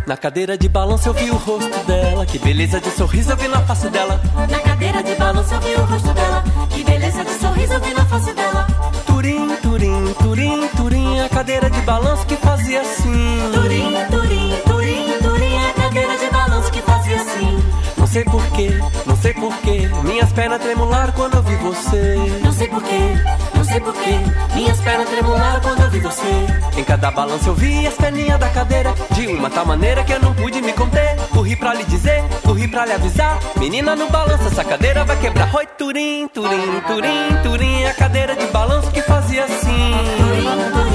[0.07, 3.49] Na cadeira de balanço eu vi o rosto dela, que beleza de sorriso eu vi
[3.49, 4.21] na face dela.
[4.49, 6.43] Na cadeira de balanço eu vi o rosto dela.
[6.69, 8.65] Que beleza de sorriso eu vi na face dela.
[9.05, 13.51] Turim, turim, turim, turim, a cadeira de balanço que fazia assim.
[13.53, 14.66] Turim, turim, turim,
[18.17, 18.69] sei porquê,
[19.05, 22.15] não sei porquê, minhas pernas tremularam quando eu vi você.
[22.43, 22.99] Não sei porquê,
[23.53, 24.17] não sei porquê,
[24.55, 26.47] minhas pernas tremularam quando eu vi você.
[26.75, 30.19] Em cada balanço eu vi as perninhas da cadeira, de uma tal maneira que eu
[30.19, 31.15] não pude me conter.
[31.31, 33.37] Corri pra lhe dizer, corri pra lhe avisar.
[33.57, 35.53] Menina, no balanço essa cadeira vai quebrar.
[35.53, 39.93] Oi, turim, turim, turim, turim, a cadeira de balanço que fazia assim.
[40.17, 40.86] Turim, turim,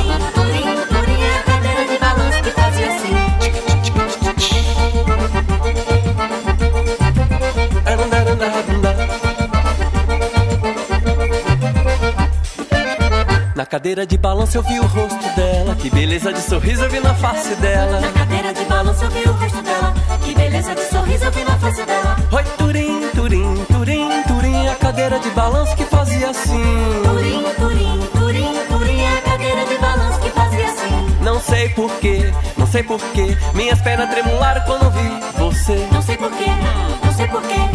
[13.73, 17.15] cadeira de balanço eu vi o rosto dela, que beleza de sorriso eu vi na
[17.15, 18.01] face dela.
[18.01, 19.95] Na cadeira de balanço eu vi o rosto dela.
[20.23, 22.17] Que beleza de sorriso eu vi na face dela.
[22.33, 26.63] Oi, turim, turim, turim, turim, a cadeira de balanço que fazia assim.
[27.03, 31.17] Turim, turim, turim, turim, a cadeira de balanço que fazia assim.
[31.23, 35.89] Não sei porquê, não sei porquê, minhas pernas tremularam quando eu vi você.
[35.91, 36.45] Não sei porquê,
[37.03, 37.72] não sei porquê,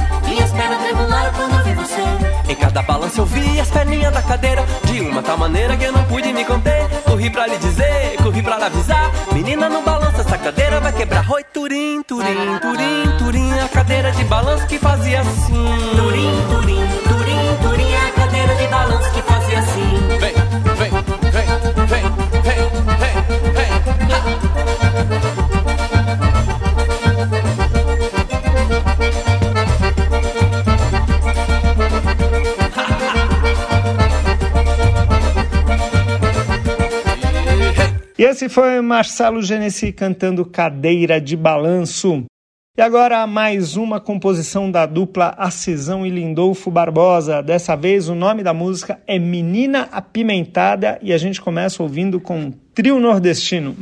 [2.49, 4.65] Em cada balanço eu vi as perninhas da cadeira.
[4.85, 6.87] De uma tal maneira que eu não pude me conter.
[7.05, 9.11] Corri pra lhe dizer, corri pra lhe avisar.
[9.33, 11.29] Menina, não balança, essa cadeira vai quebrar.
[11.29, 13.59] Oi, turim, turim, turim, turim.
[13.59, 15.65] A cadeira de balanço que fazia assim.
[15.95, 20.26] Turim, turim, turim, turim, a cadeira de balanço que fazia assim.
[38.20, 42.24] E esse foi Marcelo Genesi cantando Cadeira de Balanço.
[42.76, 47.43] E agora mais uma composição da dupla Acisão e Lindolfo Barbosa.
[47.43, 52.51] Dessa vez o nome da música é Menina Apimentada e a gente começa ouvindo com
[52.74, 53.76] Trio Nordestino.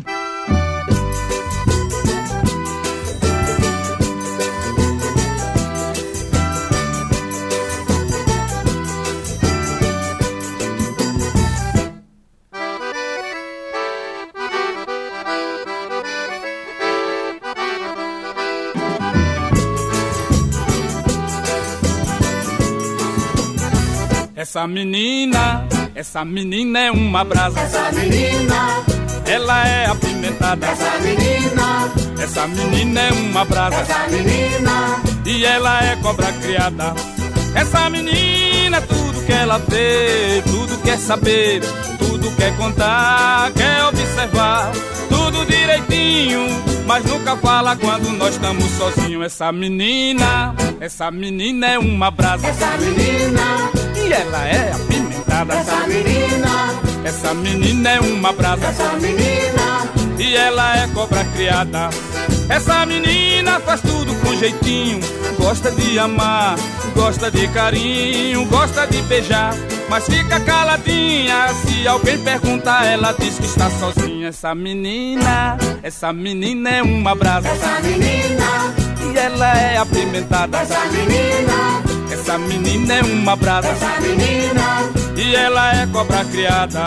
[24.56, 27.60] Essa menina, essa menina é uma brasa.
[27.60, 28.86] Essa menina,
[29.26, 30.66] Ela é apimentada.
[30.68, 33.82] essa menina, Essa menina é uma brasa.
[33.82, 36.94] essa menina, E ela é cobra criada.
[37.54, 41.60] Essa menina, tudo que ela vê, tudo quer saber,
[42.00, 44.72] tudo quer contar, quer observar,
[45.10, 46.48] tudo direitinho,
[46.88, 49.26] mas nunca fala quando nós estamos sozinhos.
[49.26, 52.48] Essa menina, essa menina é uma brasa.
[52.48, 53.75] essa menina,
[54.08, 55.54] E ela é apimentada.
[55.56, 58.68] essa menina, Essa menina é uma brasa.
[58.68, 59.88] essa menina,
[60.18, 61.90] E ela é cobra criada.
[62.50, 65.00] Essa menina faz tudo com jeitinho.
[65.40, 66.56] Gosta de amar,
[66.96, 69.54] gosta de carinho, gosta de beijar.
[69.90, 71.48] Mas fica caladinha.
[71.66, 74.30] Se alguém perguntar, ela diz que está sozinha.
[74.30, 77.48] Essa menina, essa menina é uma brasa.
[77.50, 78.74] essa menina,
[79.14, 80.58] E ela é apimentada.
[80.60, 81.84] essa menina,
[82.26, 83.68] Essa menina é uma brasa.
[83.68, 86.84] essa menina, E ela é cobra criada.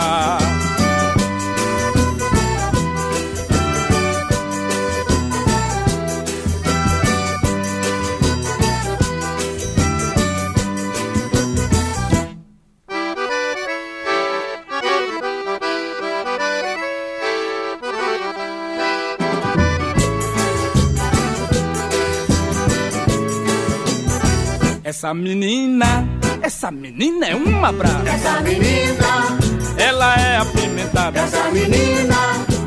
[24.98, 26.04] Essa menina,
[26.42, 28.08] essa menina é uma brava.
[28.10, 29.38] essa menina,
[29.76, 31.20] Ela é apimentada.
[31.20, 32.16] essa menina,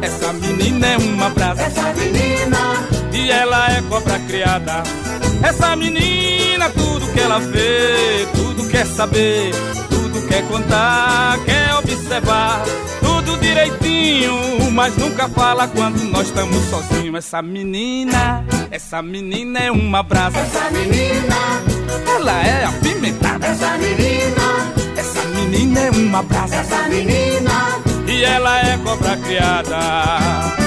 [0.02, 1.64] Essa menina é uma brasa.
[1.64, 4.82] essa menina, E ela é cobra criada.
[5.44, 9.52] Essa menina, tudo que ela vê, tudo quer saber,
[9.90, 12.64] tudo tudo quer contar, quer observar
[13.00, 17.16] tudo direitinho, mas nunca fala quando nós estamos sozinhos.
[17.16, 20.40] Essa menina, essa menina é uma brasa.
[20.40, 21.61] Essa menina,
[22.08, 23.48] ela é apimentada.
[23.48, 26.56] Essa menina, essa menina é uma brasa.
[26.56, 30.61] Essa menina, e ela é cobra criada.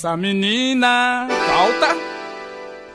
[0.00, 1.94] Essa menina falta.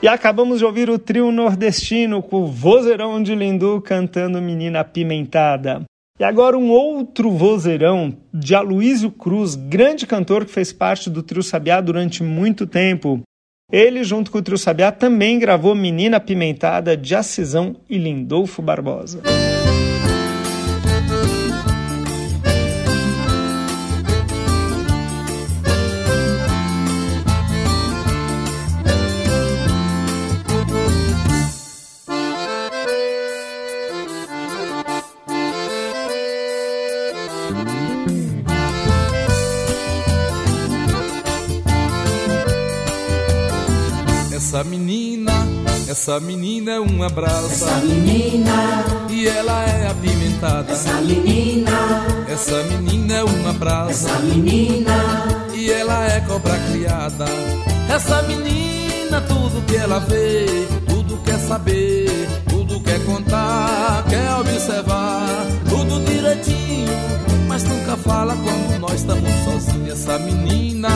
[0.02, 5.84] E acabamos de ouvir o trio nordestino com o vozeirão de Lindu cantando Menina Apimentada.
[6.20, 11.44] E agora um outro vozeirão de Aloysio Cruz, grande cantor que fez parte do Trio
[11.44, 13.22] Sabiá durante muito tempo.
[13.72, 19.22] Ele, junto com o Trio Sabiá, também gravou Menina Apimentada de Acisão e Lindolfo Barbosa.
[44.56, 45.34] Essa menina,
[45.90, 47.52] essa menina é uma brasa.
[47.52, 50.72] Essa menina, e ela é apimentada.
[50.72, 51.72] Essa menina,
[52.30, 53.92] essa menina é uma brasa.
[54.08, 54.96] Essa menina,
[55.54, 57.26] e ela é cobra criada.
[57.94, 60.46] Essa menina, tudo que ela vê,
[60.88, 62.10] tudo quer saber,
[62.48, 66.94] tudo quer contar, quer observar, tudo direitinho,
[67.56, 70.02] mas nunca fala quando nós estamos sozinhos.
[70.02, 70.90] Essa menina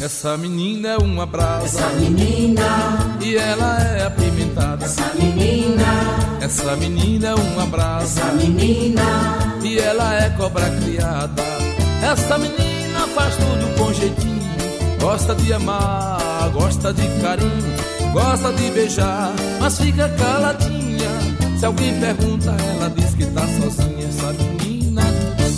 [0.00, 1.64] essa menina é uma brasa.
[1.64, 3.18] Essa menina.
[3.20, 4.84] E ela é apimentada.
[4.84, 5.84] Essa menina.
[6.40, 8.20] Essa menina é uma brasa.
[8.20, 9.58] Essa menina.
[9.64, 11.42] E ela é cobra criada.
[12.00, 14.46] Essa menina faz tudo com jeitinho.
[15.00, 17.74] Gosta de amar, gosta de carinho,
[18.12, 21.10] gosta de beijar, mas fica caladinha.
[21.58, 24.06] Se alguém pergunta, ela diz que tá sozinha.
[24.06, 24.75] Essa menina,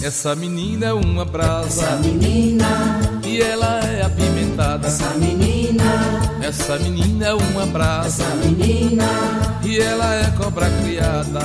[0.08, 1.84] essa menina é uma brasa.
[1.84, 2.98] Essa menina.
[3.22, 4.88] E ela é apimentada.
[4.88, 5.84] Essa menina,
[6.42, 8.22] essa menina é uma brasa.
[8.22, 9.04] Essa menina,
[9.62, 11.40] e ela é cobra criada.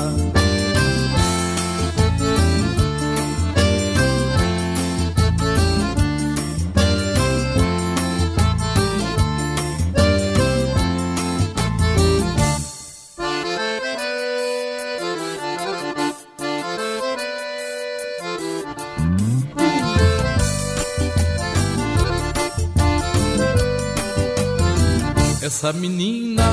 [25.64, 26.44] Essa menina,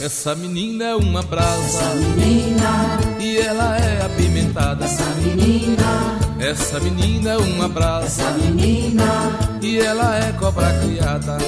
[0.00, 1.78] essa menina é uma brasa.
[1.78, 4.84] Essa menina, e ela é apimentada.
[4.84, 8.06] Essa menina, essa menina é uma brasa.
[8.06, 11.38] Essa menina, e ela é cobra criada.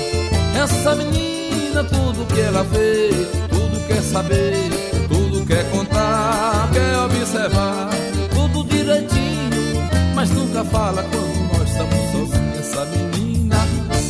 [0.63, 3.11] Essa menina, tudo que ela vê,
[3.49, 4.71] tudo quer saber,
[5.09, 7.91] tudo quer contar, quer observar,
[8.33, 12.59] tudo direitinho, mas nunca fala quando nós estamos sozinhos.
[12.61, 13.18] Essa menina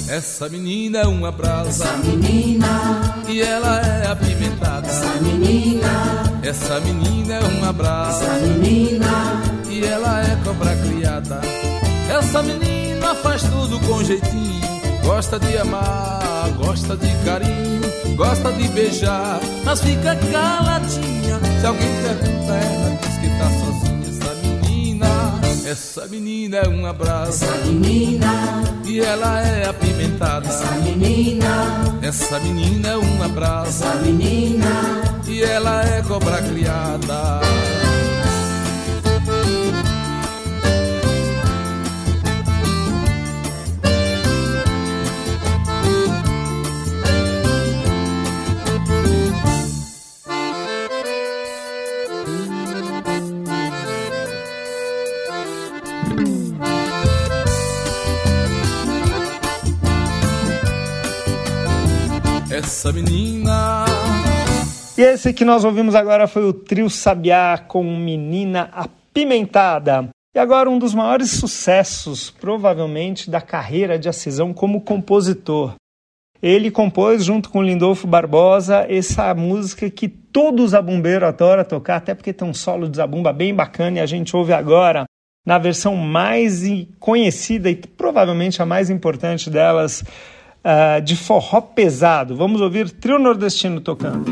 [0.08, 1.84] essa menina é uma brasa.
[1.84, 3.22] Essa menina.
[3.28, 4.86] E ela é apimentada.
[4.88, 6.22] Essa menina.
[6.42, 8.24] Essa menina é uma brasa.
[8.24, 9.42] Essa menina.
[9.68, 11.40] E ela é cobra criada.
[12.10, 14.48] Essa menina faz tudo com jeitinho.
[15.02, 17.80] Gosta de amar, gosta de carinho,
[18.14, 21.40] gosta de beijar, mas fica caladinha.
[21.60, 23.87] Se alguém pergunta, ela diz que tá sozinha.
[25.68, 27.44] Essa menina é uma brasa.
[27.44, 28.64] Essa menina.
[28.86, 30.48] E ela é apimentada.
[30.48, 31.98] Essa menina.
[32.00, 33.84] Essa menina é uma brasa.
[33.84, 35.02] Essa menina.
[35.26, 37.40] E ela é cobra criada.
[62.78, 63.86] Essa menina.
[64.96, 70.08] E esse que nós ouvimos agora foi o Trio Sabiá com Menina Apimentada.
[70.32, 75.74] E agora um dos maiores sucessos, provavelmente, da carreira de Acisão como compositor.
[76.40, 82.32] Ele compôs, junto com Lindolfo Barbosa, essa música que todo zabumbeiro adora tocar, até porque
[82.32, 85.04] tem um solo de zabumba bem bacana e a gente ouve agora
[85.44, 86.62] na versão mais
[87.00, 90.04] conhecida e provavelmente a mais importante delas,
[90.68, 92.36] uh, de forró pesado.
[92.36, 94.24] Vamos ouvir Trio Nordestino tocando.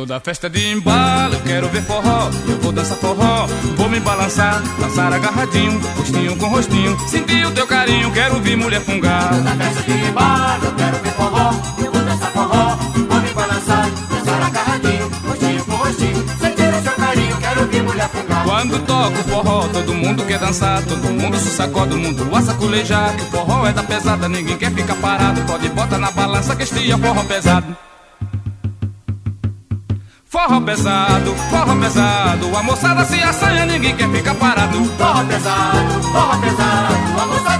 [0.00, 3.46] Toda festa de embalo, eu quero ver forró, eu vou dançar forró,
[3.76, 8.80] vou me balançar, dançar agarradinho, rostinho com rostinho, sentir o teu carinho, quero ouvir mulher
[8.80, 9.28] fungar.
[9.28, 11.50] Toda festa de embalo, eu quero ver forró,
[11.84, 12.76] eu vou dançar forró,
[13.10, 18.08] vou me balançar, dançar agarradinho, rostinho com rostinho, sentir o seu carinho, quero ouvir mulher
[18.08, 18.44] fungar.
[18.44, 23.14] Quando toco forró, todo mundo quer dançar, todo mundo se sacode, todo mundo a saculejar,
[23.16, 26.62] que o forró é da pesada, ninguém quer ficar parado, pode botar na balança que
[26.62, 27.89] este é forró pesado.
[30.30, 34.84] Forró pesado, forró pesado, a moçada se assanha, ninguém quer ficar parado.
[34.84, 37.59] Forró pesado, forró pesado, a moçada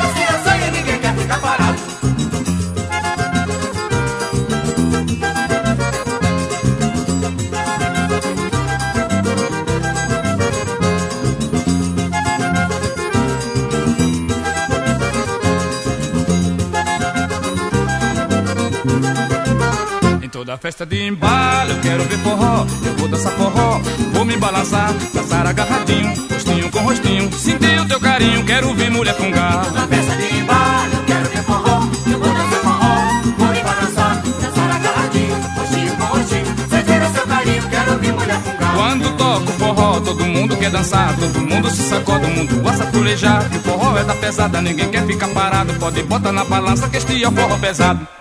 [20.51, 23.80] toda festa de embalo, eu quero ver forró, eu vou dançar forró,
[24.12, 29.14] vou me balançar, dançar agarradinho, rostinho com rostinho, sentir o teu carinho, quero ver mulher
[29.14, 29.64] fungar.
[29.66, 32.96] Toda festa de embalo, eu quero ver forró, eu vou dançar forró,
[33.38, 38.40] vou me balançar, dançar agarradinho, rostinho com rostinho, sentir o seu carinho, quero ver mulher
[38.40, 38.74] fungar.
[38.74, 42.90] Quando toco forró, todo mundo quer dançar, todo mundo se sacode, todo mundo gosta de
[42.90, 46.88] pulejar, que o forró é da pesada, ninguém quer ficar parado, pode botar na balança
[46.88, 48.20] que este é o forró pesado.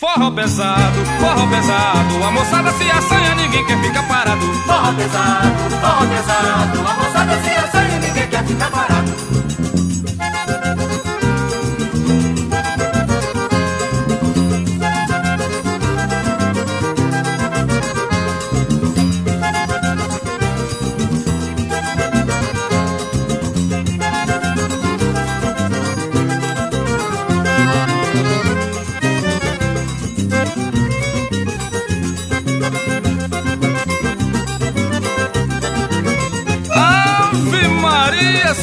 [0.00, 4.40] Forró pesado, forró pesado, a moçada se assanha, ninguém quer ficar parado.
[4.40, 9.29] Forró pesado, forró pesado, a moçada se assanha, ninguém quer ficar parado.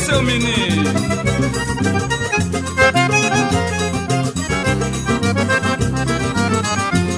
[0.07, 0.89] Seu menino.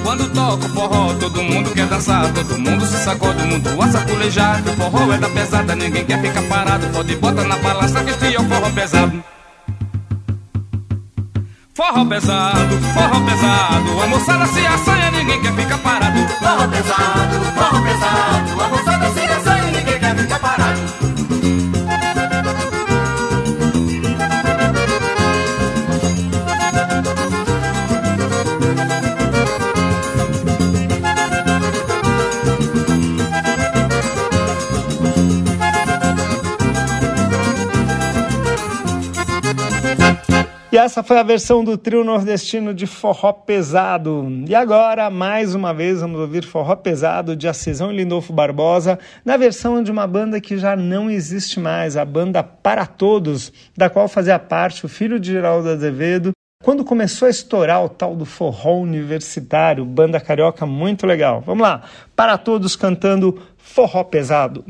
[0.02, 4.60] Quando toco forró, todo mundo quer dançar, todo mundo se sacode, todo mundo a saculejar.
[4.66, 6.86] O forró é da pesada, ninguém quer ficar parado.
[6.88, 9.22] Pode botar na balança que este é o forró pesado.
[11.72, 16.18] Forró pesado, forró pesado, a moçada se assanha, ninguém quer ficar parado.
[16.40, 18.49] Forró pesado, forró pesado,
[40.80, 44.26] essa foi a versão do trio nordestino de forró pesado.
[44.48, 49.36] E agora, mais uma vez, vamos ouvir forró pesado de Acisão e Lindolfo Barbosa, na
[49.36, 54.08] versão de uma banda que já não existe mais, a banda Para Todos, da qual
[54.08, 58.74] fazia parte o filho de Geraldo Azevedo, quando começou a estourar o tal do forró
[58.74, 61.42] universitário, banda carioca muito legal.
[61.44, 61.82] Vamos lá,
[62.16, 64.64] Para Todos cantando forró pesado.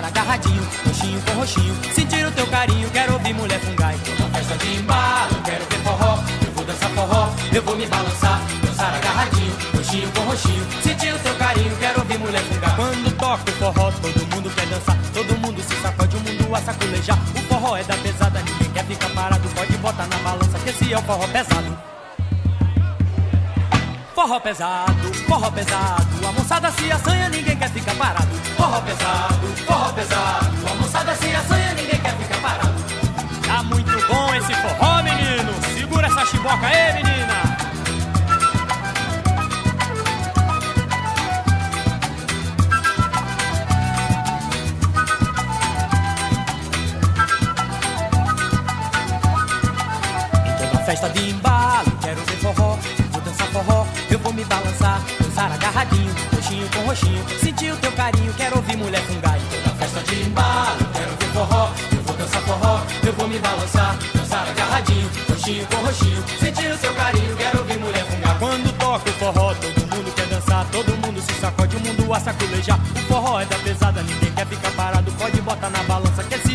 [0.00, 1.94] Dançar agarradinho, roxinho com roxinho.
[1.94, 3.94] Sentir o teu carinho, quero ouvir mulher fungar.
[3.94, 6.18] Em toda festa de embalo, quero ver forró.
[6.46, 8.40] Eu vou dançar forró, eu vou me balançar.
[8.64, 10.66] Dançar agarradinho, roxinho com roxinho.
[10.82, 12.76] Sentir o teu carinho, quero ouvir mulher fungar.
[12.76, 14.96] Quando toca o forró, todo mundo quer dançar.
[15.12, 17.18] Todo mundo se sacode, o mundo a saculejar.
[17.36, 19.48] O forró é da pesada, ninguém quer ficar parado.
[19.50, 21.78] Pode botar na balança, que esse é o forró pesado.
[24.14, 28.39] Forró pesado, forró pesado, a moçada se assanha, ninguém quer ficar parado.
[28.60, 32.74] Forró pesado, forró pesado, a moçada se assanha, ninguém quer ficar parado.
[33.46, 35.50] Tá muito bom esse forró, menino.
[35.74, 37.40] Segura essa chiboca aí, menina.
[50.44, 52.76] Em toda festa de embalo, quero ver forró.
[53.10, 54.89] Vou dançar forró, eu vou me balançar.
[55.40, 57.24] Dançar agarradinho, roxinho com roxinho.
[57.40, 59.40] Sentir o teu carinho, quero ouvir mulher fungai.
[59.64, 61.70] Na festa de embalo, quero ver forró.
[61.92, 66.24] Eu vou dançar forró, eu vou me balançar, dançar agarradinho, roxinho com roxinho.
[66.38, 68.38] Sentir o seu carinho, quero ouvir mulher fungar.
[68.38, 72.20] Quando toca o forró, todo mundo quer dançar, todo mundo se sacode, o mundo a
[72.20, 72.78] saculejar.
[72.94, 74.99] O forró é da pesada, ninguém quer ficar parado,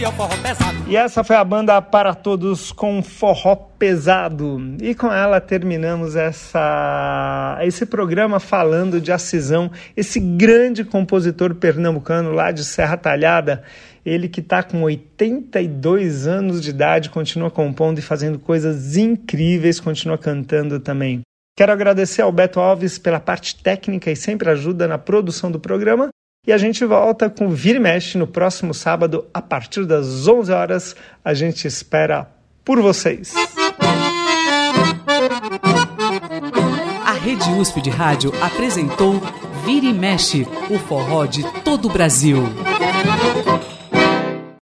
[0.03, 0.75] é o forró pesado.
[0.87, 4.75] E essa foi a banda Para Todos com Forró Pesado.
[4.81, 12.51] E com ela terminamos essa, esse programa falando de Acisão, esse grande compositor pernambucano lá
[12.51, 13.63] de Serra Talhada.
[14.05, 20.17] Ele que está com 82 anos de idade, continua compondo e fazendo coisas incríveis, continua
[20.17, 21.21] cantando também.
[21.57, 26.09] Quero agradecer ao Beto Alves pela parte técnica e sempre ajuda na produção do programa.
[26.47, 30.51] E a gente volta com Vira e Mexe no próximo sábado, a partir das 11
[30.51, 30.95] horas.
[31.23, 32.29] A gente espera
[32.63, 33.33] por vocês.
[37.03, 39.19] A Rede USP de Rádio apresentou
[39.65, 42.43] Vira e Mexe, o forró de todo o Brasil.